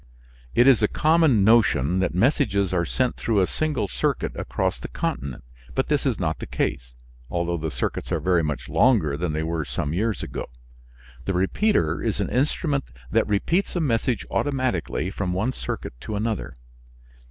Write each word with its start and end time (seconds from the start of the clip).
It 0.55 0.65
is 0.65 0.81
a 0.81 0.87
common 0.87 1.43
notion 1.43 1.99
that 1.99 2.15
messages 2.15 2.73
are 2.73 2.85
sent 2.85 3.17
through 3.17 3.39
a 3.39 3.45
single 3.45 3.87
circuit 3.87 4.31
across 4.35 4.79
the 4.79 4.87
continent, 4.87 5.43
but 5.75 5.89
this 5.89 6.07
is 6.07 6.19
not 6.19 6.39
the 6.39 6.47
case, 6.47 6.95
although 7.29 7.57
the 7.57 7.69
circuits 7.69 8.11
are 8.11 8.19
very 8.19 8.41
much 8.41 8.67
longer 8.67 9.15
than 9.15 9.31
they 9.33 9.43
were 9.43 9.63
some 9.63 9.93
years 9.93 10.23
ago. 10.23 10.49
The 11.25 11.33
repeater 11.35 12.01
is 12.01 12.19
an 12.19 12.29
instrument 12.31 12.85
that 13.11 13.27
repeats 13.27 13.75
a 13.75 13.79
message 13.79 14.25
automatically 14.31 15.11
from 15.11 15.33
one 15.33 15.53
circuit 15.53 15.93
to 16.01 16.15
another. 16.15 16.55